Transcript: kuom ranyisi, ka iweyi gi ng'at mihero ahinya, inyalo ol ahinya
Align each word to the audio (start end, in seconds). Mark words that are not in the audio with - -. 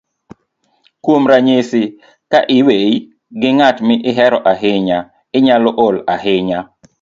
kuom 1.03 1.23
ranyisi, 1.31 1.83
ka 2.31 2.39
iweyi 2.57 2.93
gi 3.41 3.49
ng'at 3.57 3.77
mihero 3.87 4.39
ahinya, 4.51 4.99
inyalo 5.37 5.69
ol 5.85 5.95
ahinya 6.15 6.59